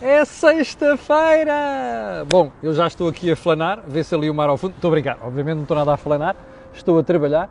[0.00, 2.24] É sexta-feira!
[2.30, 4.74] Bom, eu já estou aqui a flanar, vê se ali o mar ao fundo.
[4.76, 6.36] Estou a brincar, obviamente não estou nada a flanar,
[6.72, 7.50] estou a trabalhar.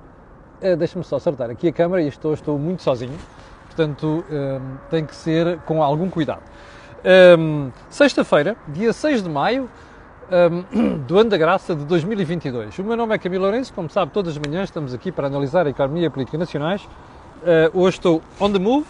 [0.62, 3.18] Uh, Deixa-me só acertar aqui a câmera e estou, estou muito sozinho,
[3.66, 6.42] portanto um, tem que ser com algum cuidado.
[7.38, 9.70] Um, Sexta-feira, dia 6 de maio
[10.32, 12.80] um, do ano da graça de 2022.
[12.80, 15.68] O meu nome é Camilo Lourenço, como sabe, todas as manhãs estamos aqui para analisar
[15.68, 16.82] a economia e a política nacionais.
[17.44, 18.88] Uh, hoje estou on the move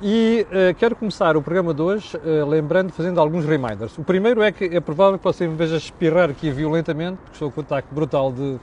[0.00, 3.98] e uh, quero começar o programa de hoje uh, lembrando, fazendo alguns reminders.
[3.98, 7.50] O primeiro é que é provável que você me veja espirrar aqui violentamente, porque estou
[7.50, 8.58] com um ataque brutal de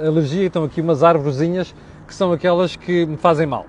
[0.00, 1.74] alergia e estão aqui umas árvorezinhas
[2.06, 3.66] que são aquelas que me fazem mal.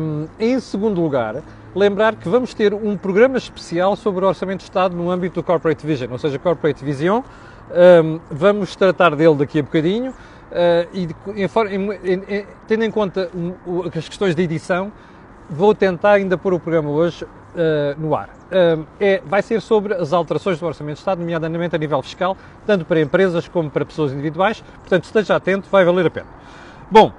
[0.00, 1.42] Um, em segundo lugar,
[1.74, 5.42] lembrar que vamos ter um programa especial sobre o Orçamento de Estado no âmbito do
[5.44, 7.22] Corporate Vision, ou seja, Corporate Vision.
[8.02, 10.12] Um, vamos tratar dele daqui a bocadinho.
[10.12, 13.54] Uh, e em, em, em, tendo em conta um,
[13.86, 14.92] as questões de edição,
[15.50, 18.28] vou tentar ainda pôr o programa hoje uh, no ar.
[18.28, 22.36] Uh, é, vai ser sobre as alterações do Orçamento de Estado, nomeadamente a nível fiscal,
[22.66, 24.62] tanto para empresas como para pessoas individuais.
[24.80, 26.26] Portanto, esteja atento, vai valer a pena.
[26.90, 27.12] Bom,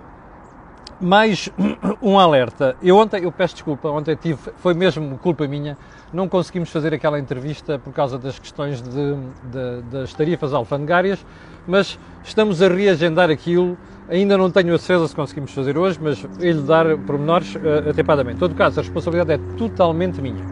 [1.00, 1.50] mais
[2.02, 2.75] um alerta.
[2.81, 5.78] Eu ontem, eu peço desculpa, ontem tive, foi mesmo culpa minha,
[6.11, 9.16] não conseguimos fazer aquela entrevista por causa das questões de,
[9.52, 11.26] de, das tarifas alfandegárias,
[11.67, 13.78] mas estamos a reagendar aquilo.
[14.09, 18.36] Ainda não tenho a certeza se conseguimos fazer hoje, mas ele dar pormenores uh, atempadamente.
[18.36, 20.44] Em todo caso, a responsabilidade é totalmente minha.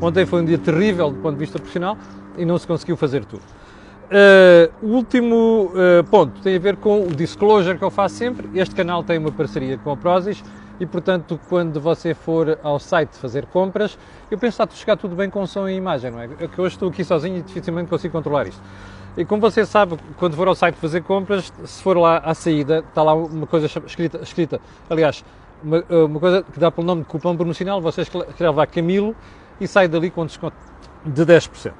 [0.00, 1.98] Ontem foi um dia terrível do ponto de vista profissional
[2.38, 3.42] e não se conseguiu fazer tudo.
[4.10, 8.48] Uh, o último uh, ponto tem a ver com o disclosure que eu faço sempre.
[8.54, 10.42] Este canal tem uma parceria com a Prozis
[10.80, 13.98] e, portanto, quando você for ao site fazer compras,
[14.30, 16.28] eu penso que está a chegar tudo bem com som e imagem, não é?
[16.40, 16.48] é?
[16.48, 18.62] Que hoje estou aqui sozinho e dificilmente consigo controlar isto.
[19.16, 22.84] E como você sabe, quando for ao site fazer compras, se for lá à saída,
[22.88, 25.24] está lá uma coisa escrita, escrita aliás,
[25.62, 29.14] uma, uma coisa que dá pelo nome de cupom promocional, você escreve lá Camilo
[29.60, 30.56] e sai dali com desconto
[31.04, 31.72] de 10%.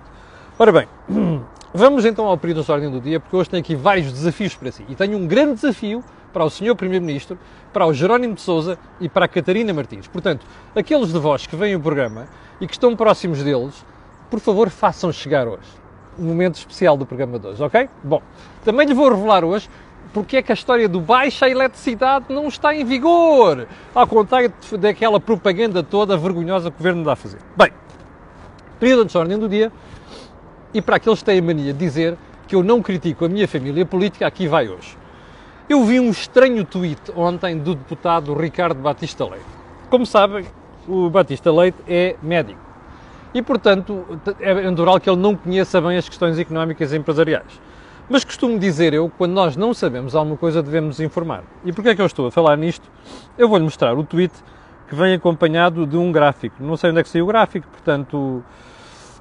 [0.59, 0.89] Ora bem,
[1.73, 4.73] vamos então ao período de ordem do dia, porque hoje tenho aqui vários desafios para
[4.73, 4.85] si.
[4.89, 6.03] E tenho um grande desafio
[6.33, 6.75] para o Sr.
[6.75, 7.39] Primeiro-Ministro,
[7.73, 10.09] para o Jerónimo de Souza e para a Catarina Martins.
[10.09, 10.45] Portanto,
[10.75, 12.27] aqueles de vós que veem o programa
[12.61, 13.85] e que estão próximos deles,
[14.29, 15.80] por favor, façam chegar hoje
[16.21, 17.89] momento especial do programa de hoje, ok?
[18.03, 18.23] Bom,
[18.65, 19.69] também lhe vou revelar hoje
[20.13, 25.21] porque é que a história do baixa eletricidade não está em vigor, ao contrário daquela
[25.21, 27.39] propaganda toda vergonhosa que o Governo dá a fazer.
[27.57, 27.71] Bem,
[28.79, 29.71] período de ordem do dia,
[30.75, 32.17] e para aqueles que têm a mania de dizer
[32.49, 34.97] que eu não critico a minha família política, aqui vai hoje.
[35.69, 39.47] Eu vi um estranho tweet ontem do deputado Ricardo Batista Leite.
[39.89, 40.45] Como sabem,
[40.89, 42.70] o Batista Leite é médico.
[43.33, 44.05] E, portanto,
[44.41, 47.61] é natural que ele não conheça bem as questões económicas e empresariais.
[48.09, 51.45] Mas costumo dizer eu, quando nós não sabemos alguma coisa, devemos informar.
[51.65, 52.91] E porquê é que eu estou a falar nisto?
[53.39, 54.35] Eu vou-lhe mostrar o tweet
[54.89, 56.57] que vem acompanhado de um gráfico.
[56.59, 58.43] Não sei onde é que saiu o gráfico, portanto,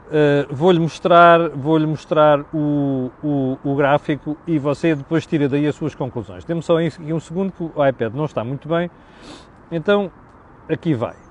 [0.09, 5.75] Uh, vou-lhe mostrar, vou-lhe mostrar o, o, o, gráfico e você depois tira daí as
[5.75, 6.43] suas conclusões.
[6.43, 8.89] Temos só aqui um segundo que o iPad não está muito bem.
[9.71, 10.11] Então,
[10.67, 11.28] aqui vai.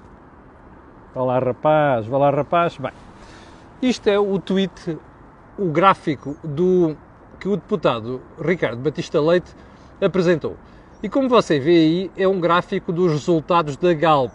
[1.15, 2.77] Vá lá, rapaz, vá lá, rapaz.
[2.77, 2.93] Bem,
[3.81, 4.99] isto é o tweet,
[5.59, 6.97] o gráfico do
[7.41, 9.55] que o deputado Ricardo Batista Leite
[10.01, 10.57] apresentou.
[11.03, 14.33] E como você vê aí, é um gráfico dos resultados da Galp,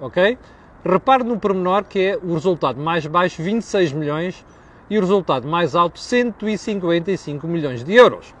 [0.00, 0.38] ok?
[0.84, 4.44] Repare no pormenor que é o resultado mais baixo, 26 milhões,
[4.90, 8.34] e o resultado mais alto, 155 milhões de euros.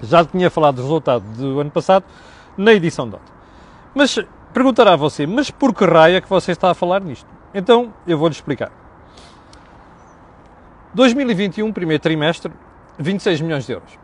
[0.00, 2.04] Já tinha falado do resultado do ano passado
[2.56, 3.32] na edição de ontem.
[3.94, 4.18] Mas
[4.56, 7.28] perguntará a você, mas por que raio é que você está a falar nisto?
[7.52, 8.72] Então, eu vou-lhe explicar.
[10.94, 12.50] 2021, primeiro trimestre,
[12.98, 13.98] 26 milhões de euros.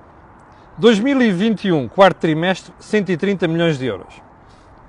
[0.76, 4.20] 2021, quarto trimestre, 130 milhões de euros.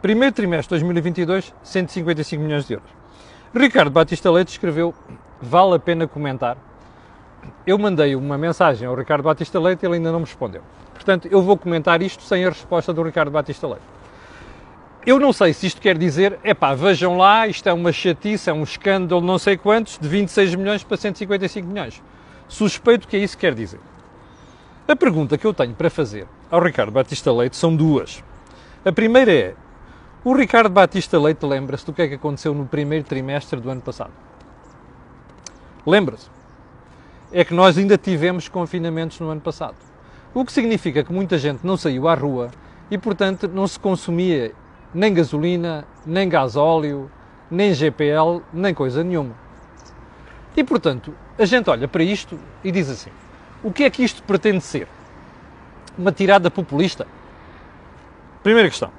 [0.01, 2.89] Primeiro trimestre de 2022, 155 milhões de euros.
[3.55, 4.93] Ricardo Batista Leite escreveu:
[5.41, 6.57] Vale a pena comentar.
[7.65, 10.61] Eu mandei uma mensagem ao Ricardo Batista Leite e ele ainda não me respondeu.
[10.93, 14.02] Portanto, eu vou comentar isto sem a resposta do Ricardo Batista Leite.
[15.05, 18.49] Eu não sei se isto quer dizer, é pá, vejam lá, isto é uma chatice,
[18.49, 22.01] é um escândalo, não sei quantos, de 26 milhões para 155 milhões.
[22.47, 23.81] Suspeito que é isso que quer dizer.
[24.87, 28.23] A pergunta que eu tenho para fazer ao Ricardo Batista Leite são duas.
[28.85, 29.55] A primeira é:
[30.23, 33.81] o Ricardo Batista Leite lembra-se do que é que aconteceu no primeiro trimestre do ano
[33.81, 34.11] passado?
[35.85, 36.29] Lembra-se?
[37.31, 39.75] É que nós ainda tivemos confinamentos no ano passado.
[40.33, 42.51] O que significa que muita gente não saiu à rua
[42.89, 44.53] e, portanto, não se consumia
[44.93, 47.09] nem gasolina, nem gasóleo,
[47.49, 49.35] nem GPL, nem coisa nenhuma.
[50.55, 53.09] E, portanto, a gente olha para isto e diz assim:
[53.63, 54.87] o que é que isto pretende ser?
[55.97, 57.07] Uma tirada populista?
[58.43, 58.91] Primeira questão.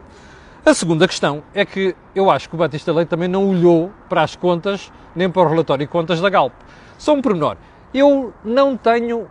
[0.64, 4.22] A segunda questão é que eu acho que o Batista Leite também não olhou para
[4.22, 6.54] as contas, nem para o relatório de contas da Galp.
[6.96, 7.56] Só um pormenor.
[7.92, 9.28] Eu não tenho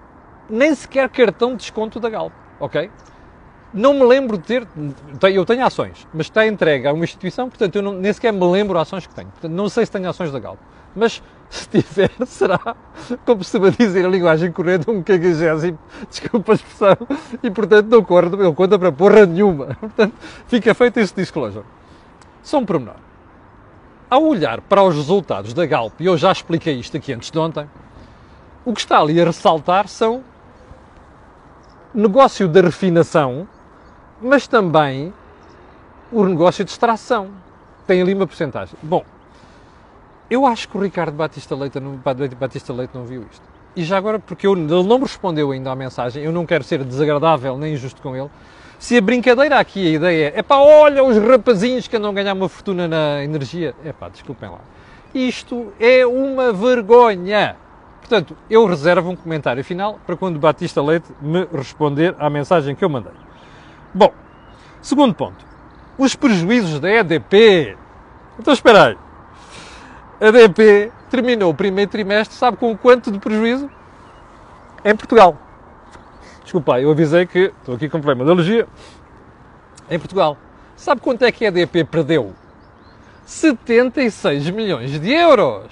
[0.48, 2.92] nem sequer cartão de desconto da Galp, ok?
[3.74, 4.68] Não me lembro de ter.
[5.34, 8.46] Eu tenho ações, mas está entregue a uma instituição, portanto eu não, nem sequer me
[8.46, 9.30] lembro ações que tenho.
[9.30, 10.60] Portanto, não sei se tenho ações da Galp.
[10.96, 12.60] Mas se tiver, será,
[13.26, 16.98] como se dizer a linguagem corrente, um cagagésimo, desculpa a expressão,
[17.42, 19.76] e portanto não corre, não conta para porra nenhuma.
[19.80, 20.14] Portanto,
[20.48, 21.66] fica feito esse disclosure.
[22.44, 22.96] Só um pormenor.
[24.10, 27.40] Ao olhar para os resultados da Galp, e eu já expliquei isto aqui antes de
[27.40, 27.68] ontem,
[28.64, 30.24] o que está ali a ressaltar são
[31.94, 33.48] negócio da refinação,
[34.24, 35.14] mas também
[36.12, 37.32] o negócio de extração.
[37.86, 38.76] Tem ali uma porcentagem.
[38.82, 39.04] Bom,
[40.30, 42.00] eu acho que o Ricardo Batista Leite, não,
[42.40, 43.44] Batista Leite não viu isto.
[43.76, 46.64] E já agora, porque eu, ele não me respondeu ainda à mensagem, eu não quero
[46.64, 48.30] ser desagradável nem injusto com ele.
[48.80, 52.34] Se a brincadeira aqui, a ideia é pá, olha os rapazinhos que andam a ganhar
[52.34, 53.74] uma fortuna na energia.
[53.84, 54.60] É pá, desculpem lá.
[55.14, 57.56] Isto é uma vergonha.
[58.00, 62.84] Portanto, eu reservo um comentário final para quando Batista Leite me responder à mensagem que
[62.84, 63.23] eu mandei.
[63.94, 64.12] Bom,
[64.82, 65.46] segundo ponto.
[65.98, 67.78] Os prejuízos da EDP.
[68.40, 68.98] Então espera aí.
[70.20, 73.70] A EDP terminou o primeiro trimestre, sabe com quanto de prejuízo?
[74.84, 75.38] Em Portugal.
[76.42, 78.68] Desculpa, eu avisei que estou aqui com problema de alergia.
[79.90, 80.38] Em Portugal.
[80.76, 82.34] Sabe quanto é que a EDP perdeu?
[83.26, 85.72] 76 milhões de euros.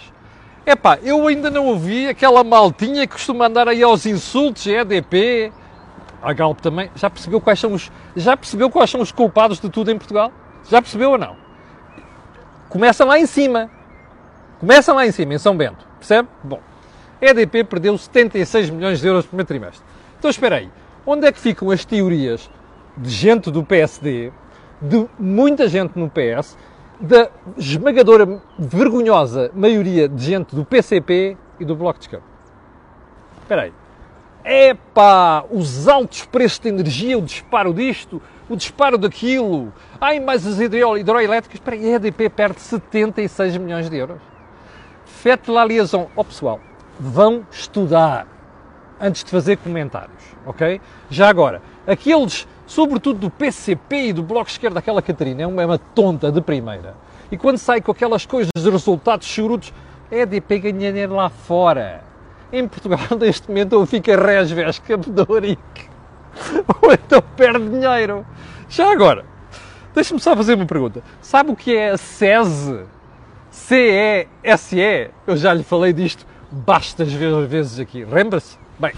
[0.63, 5.51] Epá, eu ainda não ouvi aquela maltinha que costuma andar aí aos insultos, EDP,
[6.21, 6.91] a Galp também.
[6.95, 10.31] Já percebeu quais são os, já percebeu quais são os culpados de tudo em Portugal?
[10.69, 11.35] Já percebeu ou não?
[12.69, 13.69] Começa lá em cima.
[14.59, 15.85] Começa lá em cima, em São Bento.
[15.97, 16.29] Percebe?
[16.43, 16.59] Bom,
[17.21, 19.83] a EDP perdeu 76 milhões de euros no primeiro trimestre.
[20.17, 20.71] Então espera aí,
[21.05, 22.49] onde é que ficam as teorias
[22.95, 24.31] de gente do PSD,
[24.81, 26.57] de muita gente no PS,
[26.99, 32.25] da esmagadora, vergonhosa maioria de gente do PCP e do Bloco de Esquerda?
[33.41, 33.80] Espera aí.
[34.43, 40.59] Epá, os altos preços de energia, o disparo disto, o disparo daquilo, ai, mais as
[40.59, 44.17] hidroelétricas, espera aí, a EDP perde 76 milhões de euros.
[45.05, 46.09] Fete la liaison.
[46.15, 46.59] Ó oh, pessoal,
[46.99, 48.27] vão estudar
[48.99, 50.81] antes de fazer comentários, ok?
[51.09, 55.61] Já agora, aqueles, sobretudo do PCP e do Bloco de Esquerda, aquela Catarina, é uma,
[55.61, 56.95] é uma tonta de primeira.
[57.31, 59.71] E quando sai com aquelas coisas de resultados churutos,
[60.11, 62.10] é EDP ganha dinheiro lá fora.
[62.51, 65.59] Em Portugal, neste momento, ou fica resves capdoric,
[66.81, 68.25] ou então perde dinheiro.
[68.69, 69.25] Já agora,
[69.93, 71.03] deixa-me só fazer uma pergunta.
[71.21, 72.81] Sabe o que é a SESE?
[73.49, 75.11] C-E-S-E?
[75.27, 78.05] Eu já lhe falei disto bastas vezes aqui.
[78.05, 78.57] Lembra-se?
[78.79, 78.93] Bem,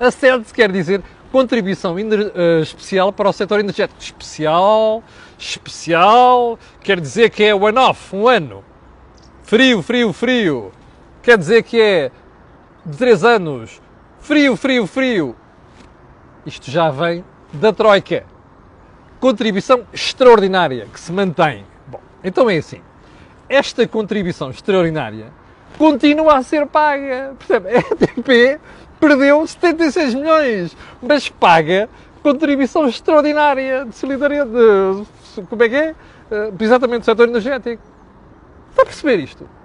[0.00, 4.00] a SEDES quer dizer contribuição uh, especial para o setor energético.
[4.00, 5.02] Especial,
[5.38, 8.64] especial, quer dizer que é one-off, um ano.
[9.42, 10.72] Frio, frio, frio.
[11.28, 12.10] Quer dizer que é
[12.86, 13.82] de 3 anos.
[14.18, 15.36] Frio, frio, frio.
[16.46, 17.22] Isto já vem
[17.52, 18.24] da Troika.
[19.20, 21.66] Contribuição extraordinária que se mantém.
[21.86, 22.80] Bom, então é assim.
[23.46, 25.26] Esta contribuição extraordinária
[25.76, 27.34] continua a ser paga.
[27.38, 27.76] Percebe?
[27.76, 28.58] A EDP
[28.98, 31.90] perdeu 76 milhões, mas paga
[32.22, 34.50] contribuição extraordinária de solidariedade.
[35.36, 35.90] De, como é que é?
[36.30, 37.82] Uh, exatamente do setor energético.
[38.70, 39.57] Está a perceber isto?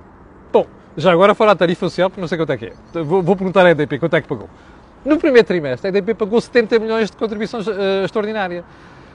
[0.95, 3.03] Já agora fora a tarifa social, porque não sei quanto é que é.
[3.03, 4.49] Vou, vou perguntar à EDP quanto é que pagou.
[5.03, 8.63] No primeiro trimestre, a EDP pagou 70 milhões de contribuição uh, extraordinária.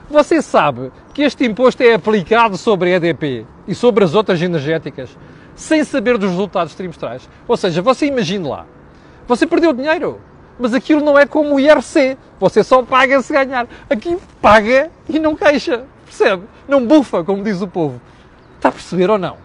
[0.09, 5.15] Você sabe que este imposto é aplicado sobre a EDP e sobre as outras energéticas
[5.55, 7.29] sem saber dos resultados trimestrais.
[7.47, 8.65] Ou seja, você imagine lá,
[9.27, 10.19] você perdeu dinheiro,
[10.57, 13.67] mas aquilo não é como o IRC, você só paga se ganhar.
[13.89, 16.43] Aqui paga e não queixa, percebe?
[16.67, 18.01] Não bufa, como diz o povo.
[18.55, 19.37] Está a perceber ou não?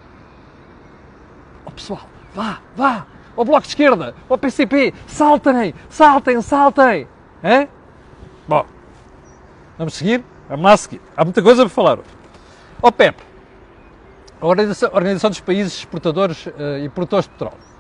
[1.67, 7.09] Oh, pessoal, vá, vá, ao Bloco de Esquerda, ao PCP, saltem, saltem, saltem.
[7.43, 7.69] Hã?
[8.47, 8.67] Bom,
[9.79, 10.23] vamos seguir?
[10.49, 11.01] Vamos lá seguir.
[11.17, 12.09] Há muita coisa para falar hoje.
[12.83, 13.17] Ó oh, PEP,
[14.41, 17.75] a Organização, Organização dos Países Exportadores uh, e Produtores de Petróleo.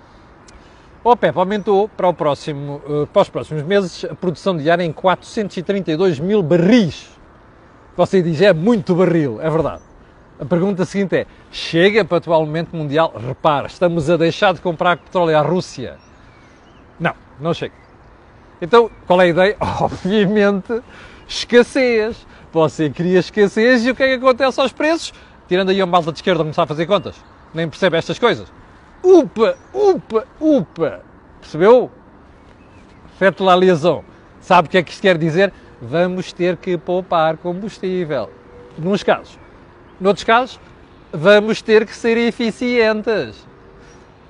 [1.04, 4.90] A OPEP aumentou para, o próximo, uh, para os próximos meses a produção diária em
[4.90, 7.10] 432 mil barris.
[7.94, 9.82] Você diz, é muito barril, é verdade.
[10.38, 13.12] A pergunta seguinte é, chega para o atual momento mundial?
[13.16, 15.96] Repara, estamos a deixar de comprar petróleo à Rússia.
[16.98, 17.74] Não, não chega.
[18.60, 19.56] Então, qual é a ideia?
[19.80, 20.82] Obviamente,
[21.28, 22.26] escassez.
[22.52, 25.12] Você cria escassez e o que é que acontece aos preços?
[25.48, 27.16] tirando aí a malta de esquerda começar a fazer contas,
[27.52, 28.50] nem percebe estas coisas.
[29.02, 31.00] Upa, upa, upa.
[31.40, 31.90] Percebeu?
[33.18, 34.02] Fete la liaison.
[34.40, 35.52] Sabe o que é que isto quer dizer?
[35.80, 38.30] Vamos ter que poupar combustível.
[38.78, 39.38] Nos casos.
[40.00, 40.60] Noutros casos,
[41.12, 43.46] vamos ter que ser eficientes.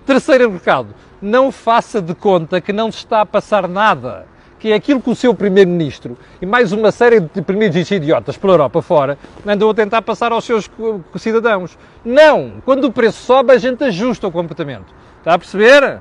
[0.05, 4.27] Terceiro recado, não faça de conta que não se está a passar nada.
[4.59, 8.55] Que é aquilo que o seu Primeiro-Ministro e mais uma série de primeiros idiotas pela
[8.55, 10.71] Europa fora andam a tentar passar aos seus
[11.17, 11.77] cidadãos.
[12.03, 12.63] Não!
[12.65, 14.95] Quando o preço sobe, a gente ajusta o comportamento.
[15.19, 16.01] Está a perceber?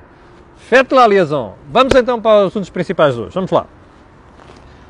[0.56, 1.54] Fete la liaison.
[1.70, 3.34] Vamos então para os assuntos principais de hoje.
[3.34, 3.66] Vamos lá.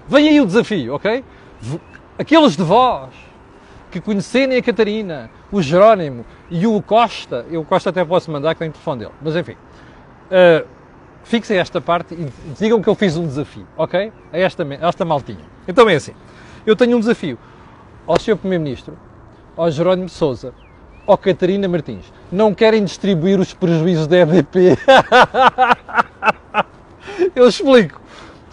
[0.06, 1.24] Vem aí o desafio, ok?
[2.16, 3.10] Aqueles de vós
[3.94, 8.58] que conhecerem a Catarina, o Jerónimo e o Costa, eu Costa até posso mandar que
[8.58, 10.66] tem telefone dele, mas enfim, uh,
[11.22, 14.12] fixem esta parte e digam que eu fiz um desafio, ok?
[14.32, 15.44] A esta, a esta maltinha.
[15.68, 16.12] Então é assim,
[16.66, 17.38] eu tenho um desafio
[18.04, 18.36] ao Sr.
[18.36, 18.98] Primeiro-Ministro,
[19.56, 20.52] ao Jerónimo Souza,
[21.06, 22.12] ao Catarina Martins.
[22.32, 24.76] Não querem distribuir os prejuízos da EDP?
[27.36, 28.00] eu explico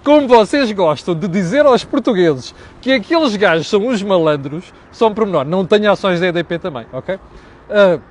[0.03, 5.45] como vocês gostam de dizer aos portugueses que aqueles gajos são os malandros, são pormenor.
[5.45, 7.15] Não tenho ações da EDP também, ok?
[7.15, 8.01] Uh,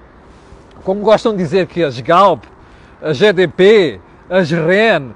[0.85, 2.45] como gostam de dizer que as Galp,
[3.03, 5.15] as EDP, as REN uh,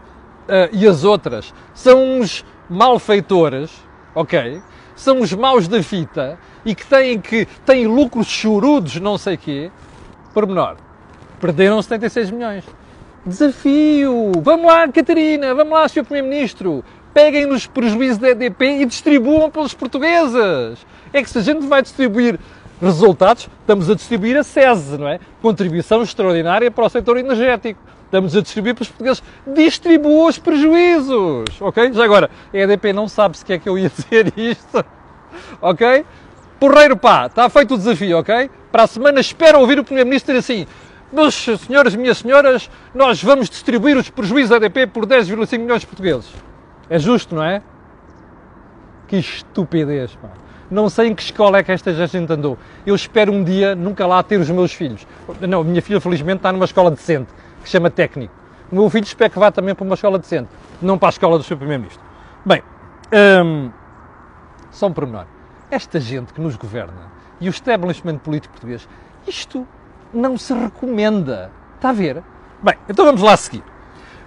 [0.73, 3.71] e as outras são uns malfeitores,
[4.15, 4.61] ok?
[4.97, 9.71] São os maus da fita e que têm, que têm lucros chorudos, não sei quê,
[10.33, 10.77] pormenor.
[11.41, 12.65] Perderam 76 milhões.
[13.27, 14.33] Desafio!
[14.43, 16.05] Vamos lá, Catarina, vamos lá, Sr.
[16.05, 16.85] Primeiro-Ministro.
[17.15, 20.85] Peguem nos prejuízos da EDP e distribuam pelos portugueses.
[21.11, 22.39] É que se a gente vai distribuir
[22.83, 25.19] resultados, estamos a distribuir a SESE, não é?
[25.41, 27.81] Contribuição extraordinária para o setor energético.
[28.05, 29.23] Estamos a distribuir para os portugueses.
[29.47, 31.95] Distribua os prejuízos, ok?
[31.95, 34.85] Já agora, a EDP não sabe se quer que eu ia dizer isto,
[35.63, 36.05] ok?
[36.61, 38.51] Porreiro pá, está feito o desafio, ok?
[38.71, 40.67] Para a semana espero ouvir o Primeiro-Ministro dizer assim
[41.15, 46.31] meus senhores, minhas senhoras, nós vamos distribuir os prejuízos ADP por 10,5 milhões de portugueses.
[46.91, 47.63] É justo, não é?
[49.07, 50.31] Que estupidez, pá.
[50.71, 52.59] Não sei em que escola é que esta gente andou.
[52.85, 55.07] Eu espero um dia nunca lá ter os meus filhos.
[55.41, 58.35] Não, a minha filha felizmente está numa escola decente, que se chama técnico.
[58.73, 60.49] O meu filho espero que vá também para uma escola decente,
[60.83, 62.03] não para a escola do seu Primeiro-Ministro.
[62.45, 62.63] Bem,
[63.45, 63.71] hum,
[64.71, 65.27] só um pormenor.
[65.71, 68.89] Esta gente que nos governa e o establishment político português,
[69.27, 69.67] isto
[70.15, 71.51] não se recomenda.
[71.77, 72.23] Está a ver?
[72.63, 73.63] Bem, então vamos lá seguir.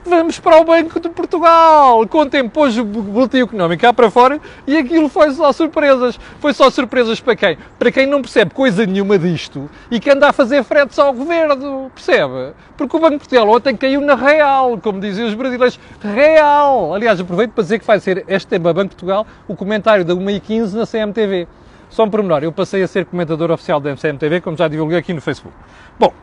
[0.09, 2.07] Vamos para o Banco de Portugal.
[2.07, 6.17] Contem, pôs o boletim económico cá para fora e aquilo foi só surpresas.
[6.39, 7.57] Foi só surpresas para quem?
[7.77, 11.91] Para quem não percebe coisa nenhuma disto e que anda a fazer fretes ao governo.
[11.93, 12.53] Percebe?
[12.77, 15.77] Porque o Banco de Portugal ontem caiu na real, como diziam os brasileiros.
[16.01, 16.95] Real!
[16.95, 20.13] Aliás, aproveito para dizer que vai ser este tema Banco de Portugal o comentário da
[20.13, 21.47] 1h15 na CMTV.
[21.89, 25.13] Só um pormenor, eu passei a ser comentador oficial da MCMTV, como já divulguei aqui
[25.13, 25.55] no Facebook.
[25.97, 26.13] Bom,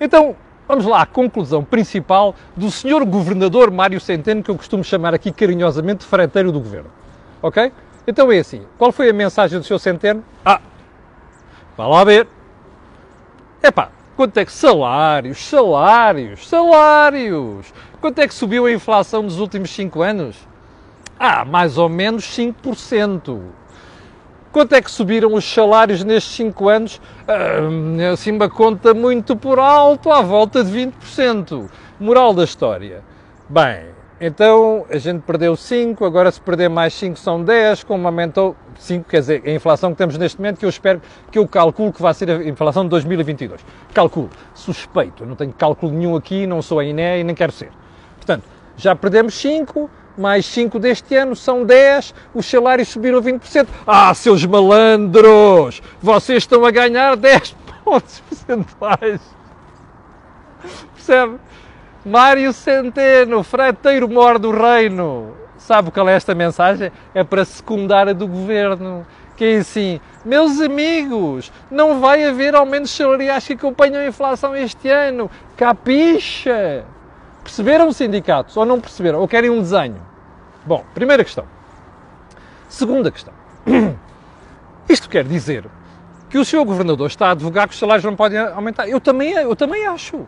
[0.00, 5.14] então vamos lá à conclusão principal do senhor governador Mário Centeno, que eu costumo chamar
[5.14, 6.90] aqui carinhosamente de freteiro do governo.
[7.40, 7.72] Ok?
[8.06, 10.22] Então é assim, qual foi a mensagem do senhor Centeno?
[10.44, 10.60] Ah,
[11.76, 12.26] vá lá ver.
[13.62, 17.72] Epá, quanto é que salários, salários, salários?
[18.00, 20.36] Quanto é que subiu a inflação nos últimos 5 anos?
[21.18, 23.40] Ah, mais ou menos 5%.
[24.54, 27.00] Quanto é que subiram os salários nestes 5 anos?
[27.26, 31.68] Ah, assim, uma conta muito por alto, à volta de 20%.
[31.98, 33.02] Moral da história.
[33.48, 33.86] Bem,
[34.20, 39.08] então a gente perdeu 5, agora se perder mais 5 são 10, como aumentou 5,
[39.08, 42.00] quer dizer, a inflação que temos neste momento, que eu espero, que eu calculo que
[42.00, 43.60] vai ser a inflação de 2022.
[43.92, 47.50] Calculo, suspeito, eu não tenho cálculo nenhum aqui, não sou a INE e nem quero
[47.50, 47.72] ser.
[48.18, 48.44] Portanto,
[48.76, 53.66] já perdemos 5, mais 5 deste ano são 10, os salários subiram 20%.
[53.86, 55.82] Ah, seus malandros!
[56.00, 59.20] Vocês estão a ganhar 10 pontos percentuais.
[60.94, 61.38] Percebe?
[62.04, 65.34] Mário Centeno, freteiro mor do reino.
[65.56, 66.92] Sabe qual é esta mensagem?
[67.14, 69.06] É para secundar a do governo.
[69.36, 74.88] Que é assim, meus amigos, não vai haver aumentos salariais que acompanham a inflação este
[74.88, 75.28] ano.
[75.56, 76.84] Capixa!
[77.44, 79.20] Perceberam sindicatos ou não perceberam?
[79.20, 80.00] Ou querem um desenho?
[80.64, 81.44] Bom, primeira questão.
[82.68, 83.34] Segunda questão.
[84.88, 85.66] Isto quer dizer
[86.30, 88.88] que o senhor governador está a advogar que os salários não podem aumentar.
[88.88, 90.26] Eu também, eu também acho.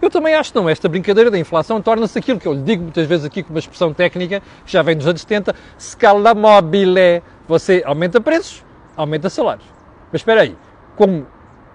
[0.00, 0.68] Eu também acho não.
[0.68, 3.58] Esta brincadeira da inflação torna-se aquilo que eu lhe digo muitas vezes aqui com uma
[3.58, 7.22] expressão técnica que já vem dos anos 70, scala mobile.
[7.48, 8.62] Você aumenta preços,
[8.94, 9.66] aumenta salários.
[10.12, 10.56] Mas espera aí,
[10.94, 11.26] como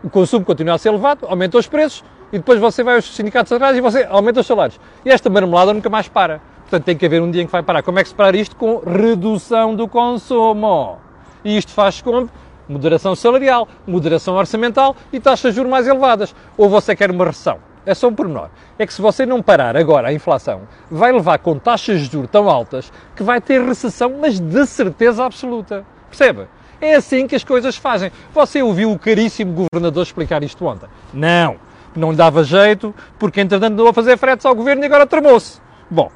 [0.03, 2.03] o consumo continua a ser elevado, aumenta os preços,
[2.33, 4.79] e depois você vai aos sindicatos atrás e você aumenta os salários.
[5.05, 6.41] E esta marmelada nunca mais para.
[6.61, 7.83] Portanto, tem que haver um dia em que vai parar.
[7.83, 8.55] Como é que se parar isto?
[8.55, 10.97] Com redução do consumo.
[11.45, 12.27] E isto faz com
[12.67, 16.33] moderação salarial, moderação orçamental e taxas de juros mais elevadas.
[16.57, 17.59] Ou você quer uma recessão?
[17.85, 18.49] É só um pormenor.
[18.79, 22.31] É que se você não parar agora a inflação, vai levar com taxas de juros
[22.31, 25.85] tão altas que vai ter recessão, mas de certeza absoluta.
[26.09, 26.47] Percebe?
[26.81, 28.11] É assim que as coisas fazem.
[28.33, 30.89] Você ouviu o caríssimo governador explicar isto ontem?
[31.13, 31.57] Não.
[31.95, 35.61] Não lhe dava jeito, porque entretanto andou a fazer fretes ao governo e agora tramou-se.
[35.89, 36.11] Bom,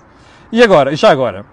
[0.51, 1.45] e agora, já agora,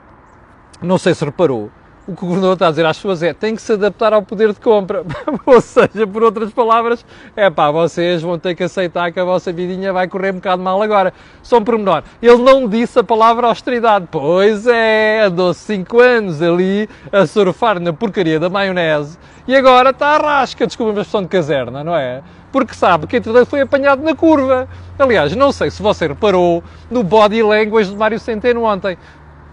[0.81, 1.71] não sei se reparou,
[2.07, 4.23] o que o governador está a dizer às pessoas é tem que se adaptar ao
[4.23, 5.05] poder de compra.
[5.47, 9.53] Ou seja, por outras palavras, é pá, vocês vão ter que aceitar que a vossa
[9.53, 11.15] vidinha vai correr um bocado mal agora.
[11.43, 12.03] Só um pormenor.
[12.21, 14.07] Ele não disse a palavra austeridade.
[14.11, 19.19] Pois é, andou 5 anos ali a surfar na porcaria da maionese
[19.49, 22.23] e agora está a rasca, desculpa a expressão de caserna, não é?
[22.53, 24.69] Porque sabe que entretanto foi apanhado na curva.
[24.99, 28.97] Aliás, não sei se você reparou no body language de Mário Centeno ontem.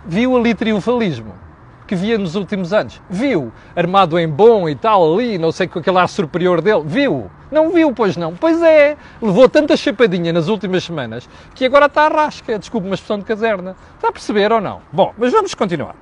[0.06, 1.51] Viu ali triunfalismo
[1.92, 3.02] que via nos últimos anos.
[3.10, 3.52] Viu?
[3.76, 6.84] Armado em bom e tal ali, não sei com aquele ar superior dele.
[6.86, 7.30] Viu?
[7.52, 8.34] Não viu, pois não.
[8.34, 12.58] Pois é, levou tanta chapadinha nas últimas semanas que agora está a rasca.
[12.58, 13.76] Desculpe uma expressão de caserna.
[13.96, 14.82] Está a perceber ou não?
[14.90, 15.94] Bom, mas vamos continuar.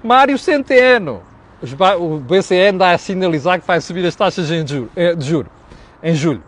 [0.00, 1.22] Mário Centeno.
[1.98, 4.48] O BCE anda a sinalizar que vai subir as taxas
[4.94, 5.50] eh, de juro
[6.00, 6.44] em julho.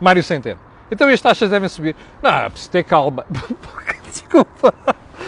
[0.00, 0.58] Mário Centeno.
[0.90, 1.94] Então as taxas devem subir.
[2.20, 3.24] Não, preciso ter calma.
[4.10, 4.74] Desculpa.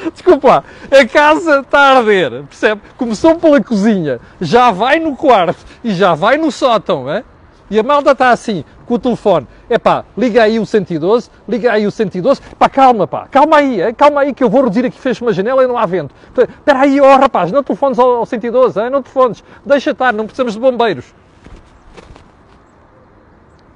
[0.12, 2.80] Desculpa a casa está a arder, percebe?
[2.96, 7.24] Começou pela cozinha, já vai no quarto e já vai no sótão, é?
[7.70, 9.46] E a malta está assim, com o telefone.
[9.68, 12.40] É pá, liga aí o 112, liga aí o 112.
[12.58, 13.92] Pá, calma, pá, calma aí, é?
[13.92, 16.12] calma aí que eu vou reduzir aqui, fecho uma janela e não há vento.
[16.36, 18.90] Espera aí, ó oh, rapaz, não telefones ao, ao 112, é?
[18.90, 19.44] não telefones.
[19.64, 21.14] Deixa estar, não precisamos de bombeiros.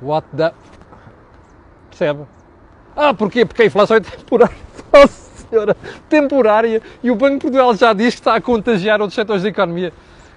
[0.02, 0.52] What the...
[1.90, 2.24] Percebe?
[2.96, 3.44] Ah, porquê?
[3.44, 4.56] Porque a inflação é temporária.
[5.54, 5.76] senhora,
[6.08, 9.48] temporária, e o Banco de Portugal já diz que está a contagiar outros setores da
[9.48, 9.92] economia.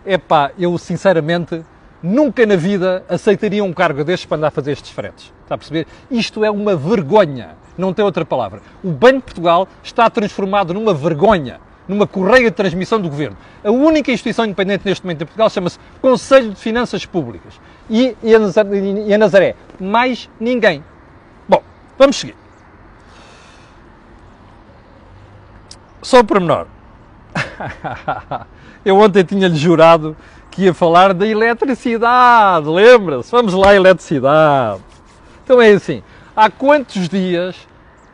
[0.06, 1.64] É pá, eu sinceramente
[2.02, 5.34] nunca na vida aceitaria um cargo destes para andar a fazer estes fretes.
[5.44, 5.88] Está a perceber?
[6.12, 8.62] Isto é uma vergonha, não tem outra palavra.
[8.84, 13.38] O Banco de Portugal está transformado numa vergonha, numa correia de transmissão do governo.
[13.64, 17.60] A única instituição independente neste momento em Portugal chama-se Conselho de Finanças Públicas.
[17.90, 20.84] E, e, a Nazaré, mais ninguém.
[21.48, 21.64] Bom,
[21.98, 22.36] vamos seguir.
[26.02, 26.68] Só um pormenor.
[28.86, 30.16] Eu ontem tinha-lhe jurado
[30.52, 33.32] que ia falar da eletricidade, lembra-se?
[33.32, 34.82] Vamos lá, eletricidade.
[35.44, 36.02] Então é assim,
[36.36, 37.56] há quantos dias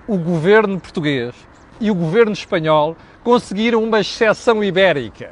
[0.08, 1.34] o governo português
[1.80, 5.32] e o governo espanhol conseguiram uma exceção ibérica?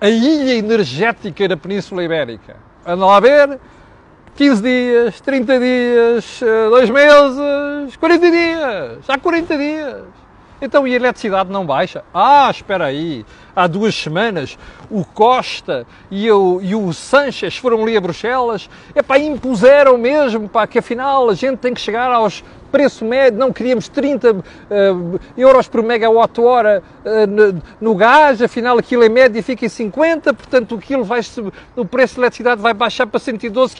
[0.00, 2.56] A ilha energética da Península Ibérica.
[2.86, 3.58] Anda lá a ver,
[4.36, 10.04] 15 dias, 30 dias, 2 meses, 40 dias, há 40 dias.
[10.60, 12.04] Então e a eletricidade não baixa?
[12.12, 14.58] Ah, espera aí, há duas semanas
[14.90, 20.48] o Costa e o, e o Sanches foram ali a Bruxelas, é pá, impuseram mesmo,
[20.48, 24.40] pá, que afinal a gente tem que chegar aos preço médio, não queríamos 30 uh,
[25.36, 30.74] euros por megawatt-hora uh, no, no, gás, afinal aquilo em média fica em 50, portanto
[30.74, 31.20] aquilo vai,
[31.76, 33.74] o preço de eletricidade vai baixar para 112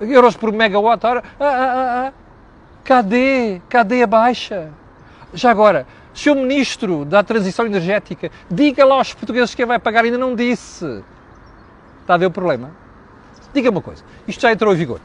[0.00, 1.22] euros por megawatt-hora.
[1.40, 2.12] Ah, ah, ah, ah.
[2.84, 3.60] Cadê?
[3.68, 4.70] Cadê a baixa?
[5.34, 6.34] Já agora, Sr.
[6.34, 11.02] Ministro da Transição Energética, diga lá aos portugueses quem vai pagar, ainda não disse.
[12.00, 12.70] Está a ver o problema?
[13.52, 15.00] Diga uma coisa, isto já entrou em vigor.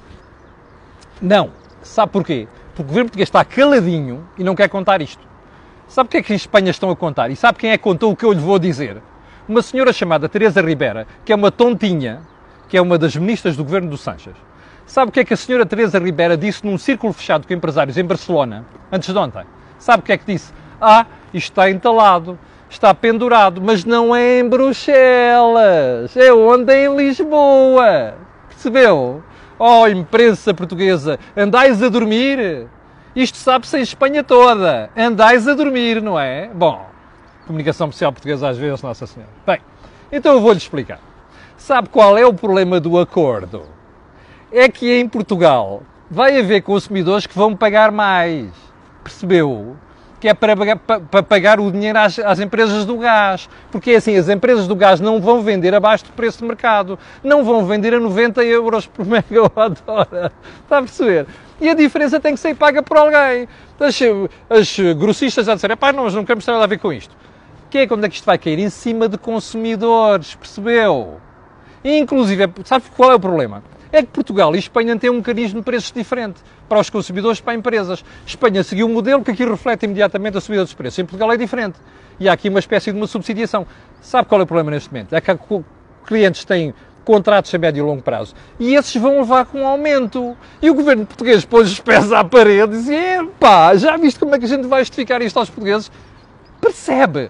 [1.22, 1.52] Não.
[1.84, 2.48] Sabe porquê?
[2.70, 5.22] Porque o governo português está caladinho e não quer contar isto.
[5.88, 7.30] Sabe o que é que em Espanha estão a contar?
[7.32, 9.02] E sabe quem é que contou o que eu lhe vou dizer?
[9.48, 12.22] Uma senhora chamada Teresa Ribeira, que é uma tontinha,
[12.70, 14.36] que é uma das ministras do governo do Sanches.
[14.86, 17.98] Sabe o que é que a senhora Teresa Ribeira disse num círculo fechado com empresários
[17.98, 19.46] em Barcelona, antes de ontem?
[19.82, 20.54] Sabe o que é que disse?
[20.80, 22.38] Ah, isto está entalado,
[22.70, 26.72] está pendurado, mas não é em Bruxelas, é onde?
[26.72, 28.14] É em Lisboa.
[28.48, 29.24] Percebeu?
[29.58, 32.68] Oh, imprensa portuguesa, andais a dormir?
[33.16, 34.92] Isto sabe-se em Espanha toda.
[34.96, 36.48] Andais a dormir, não é?
[36.54, 36.86] Bom,
[37.48, 39.32] comunicação social portuguesa às vezes, Nossa Senhora.
[39.48, 39.62] Bem,
[40.12, 41.00] então eu vou-lhe explicar.
[41.58, 43.64] Sabe qual é o problema do acordo?
[44.52, 48.71] É que em Portugal vai haver consumidores que vão pagar mais
[49.04, 49.76] percebeu
[50.22, 53.50] que é para, para, pagar o dinheiro às, às, empresas do gás.
[53.72, 56.98] Porque é assim, as empresas do gás não vão vender abaixo do preço de mercado.
[57.24, 60.32] Não vão vender a 90 euros por megawatt-hora.
[60.64, 61.26] Está a perceber?
[61.60, 63.48] E a diferença tem que ser paga por alguém.
[63.80, 64.00] As,
[64.48, 67.16] as grossistas já disseram, pá, nós não queremos ter nada a ver com isto.
[67.72, 68.60] Que é quando é que isto vai cair?
[68.60, 71.20] Em cima de consumidores, percebeu?
[71.84, 73.64] Inclusive, sabe qual é o problema?
[73.92, 77.54] É que Portugal e Espanha têm um mecanismo de preços diferente para os consumidores para
[77.54, 78.04] empresas.
[78.26, 81.00] Espanha seguiu um modelo que aqui reflete imediatamente a subida dos preços.
[81.00, 81.78] Em Portugal é diferente.
[82.20, 83.68] E há aqui uma espécie de uma subsidiação.
[84.02, 85.14] Sabe qual é o problema neste momento?
[85.14, 85.38] É que
[86.06, 86.74] clientes têm
[87.04, 88.34] contratos a médio e longo prazo.
[88.60, 90.38] E esses vão levar com um aumento.
[90.62, 94.36] E o governo português pôs os pés à parede e diz: pá, já viste como
[94.36, 95.92] é que a gente vai justificar isto aos portugueses?
[96.62, 97.30] Percebe?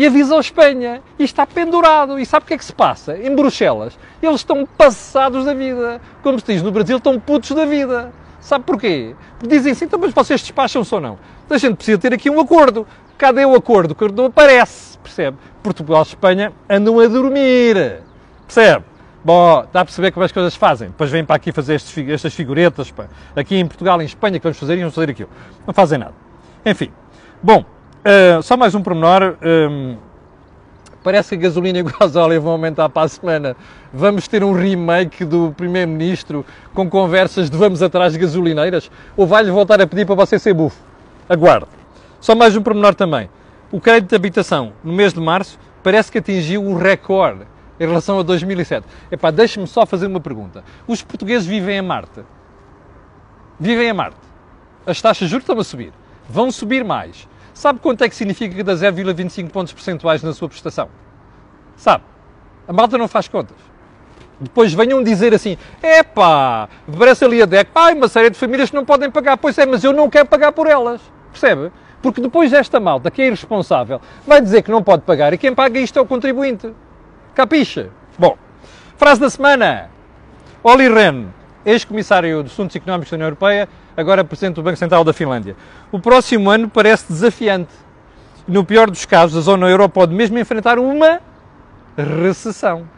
[0.00, 1.02] E avisa a Espanha.
[1.18, 2.18] E está pendurado.
[2.18, 3.18] E sabe o que é que se passa?
[3.18, 6.00] Em Bruxelas, eles estão passados da vida.
[6.22, 8.10] Como se diz no Brasil, estão putos da vida.
[8.40, 9.14] Sabe porquê?
[9.46, 11.18] Dizem assim, então mas vocês despacham-se ou não?
[11.50, 12.86] A gente precisa ter aqui um acordo.
[13.18, 13.90] Cadê o acordo?
[13.90, 15.36] O acordo não aparece, percebe?
[15.62, 18.00] Portugal e Espanha andam a dormir,
[18.46, 18.86] percebe?
[19.22, 20.88] Bom, dá a perceber como as coisas fazem.
[20.88, 23.04] Depois vêm para aqui fazer estes, estas figuretas, pá.
[23.36, 25.28] aqui em Portugal, em Espanha, que vamos fazer e vamos fazer aquilo.
[25.66, 26.14] Não fazem nada.
[26.64, 26.90] Enfim,
[27.42, 27.62] bom,
[28.04, 29.36] uh, só mais um pormenor.
[29.42, 29.96] Um,
[31.02, 33.56] parece que a gasolina e o gasóleo vão aumentar para a semana.
[33.92, 38.90] Vamos ter um remake do Primeiro-Ministro com conversas de vamos atrás de gasolineiras?
[39.16, 40.80] Ou vai-lhe voltar a pedir para você ser bufo?
[41.28, 41.66] Aguarde.
[42.20, 43.30] Só mais um pormenor também.
[43.72, 47.42] O crédito de habitação, no mês de março, parece que atingiu o recorde
[47.78, 48.86] em relação a 2007.
[49.10, 50.62] Epá, deixe-me só fazer uma pergunta.
[50.86, 52.22] Os portugueses vivem a Marte?
[53.58, 54.18] Vivem a Marte.
[54.86, 55.92] As taxas de juros estão a subir.
[56.28, 57.26] Vão subir mais.
[57.60, 60.88] Sabe quanto é que significa dá 0,25 pontos percentuais na sua prestação?
[61.76, 62.02] Sabe?
[62.66, 63.54] A malta não faz contas.
[64.40, 68.76] Depois venham dizer assim: epá, parece ali a DEC, ai, uma série de famílias que
[68.76, 69.36] não podem pagar.
[69.36, 71.02] Pois é, mas eu não quero pagar por elas.
[71.32, 71.70] Percebe?
[72.00, 75.54] Porque depois esta malta, que é irresponsável, vai dizer que não pode pagar e quem
[75.54, 76.72] paga isto é o contribuinte.
[77.34, 77.90] Capixa?
[78.18, 78.38] Bom,
[78.96, 79.90] frase da semana.
[80.64, 81.26] Olli Rehn,
[81.66, 83.68] ex-comissário de Assuntos Económicos da União Europeia,
[84.00, 85.54] agora presidente do Banco Central da Finlândia.
[85.92, 87.72] O próximo ano parece desafiante.
[88.48, 91.20] No pior dos casos, a zona euro pode mesmo enfrentar uma
[91.96, 92.88] recessão.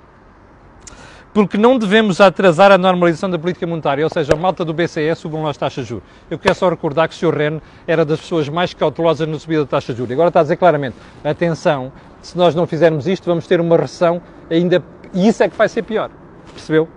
[1.35, 5.15] Porque não devemos atrasar a normalização da política monetária, ou seja, a malta do BCE
[5.17, 6.05] subam as taxas de juros.
[6.31, 7.35] Eu quero só recordar que o Sr.
[7.35, 10.13] Ren era das pessoas mais cautelosas na subida da taxa de juros.
[10.13, 14.21] Agora está a dizer claramente, atenção, se nós não fizermos isto, vamos ter uma recessão
[14.51, 14.83] ainda.
[15.15, 16.11] E isso é que vai ser pior.
[16.53, 16.89] Percebeu?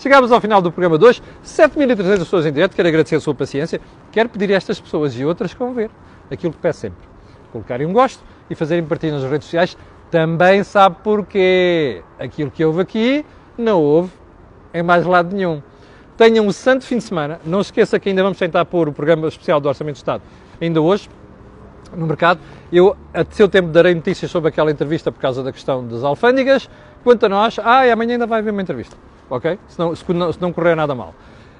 [0.00, 1.22] Chegámos ao final do programa de hoje.
[1.44, 2.74] 7.300 pessoas em direto.
[2.74, 3.78] Quero agradecer a sua paciência.
[4.10, 5.90] Quero pedir a estas pessoas e outras que vão ver
[6.30, 6.98] aquilo que peço sempre:
[7.52, 9.76] colocarem um gosto e fazerem partilha nas redes sociais.
[10.10, 12.02] Também sabe porquê.
[12.18, 13.26] Aquilo que houve aqui
[13.58, 14.10] não houve
[14.72, 15.62] em mais lado nenhum.
[16.16, 17.38] Tenham um santo fim de semana.
[17.44, 20.22] Não esqueça que ainda vamos tentar pôr o programa especial do Orçamento de Estado
[20.58, 21.10] ainda hoje
[21.94, 22.40] no mercado.
[22.72, 26.68] Eu, a seu tempo, darei notícias sobre aquela entrevista por causa da questão das alfândegas.
[27.02, 28.96] Quanto a nós, ah, e amanhã ainda vai haver uma entrevista,
[29.30, 29.58] ok?
[29.68, 31.14] Se não, se não, se não correr nada mal.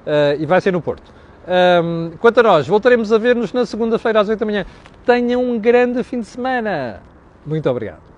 [0.05, 1.11] Uh, e vai ser no Porto.
[1.47, 4.65] Um, quanto a nós, voltaremos a ver-nos na segunda-feira às 8 da manhã.
[5.05, 7.01] Tenham um grande fim de semana.
[7.45, 8.10] Muito obrigado.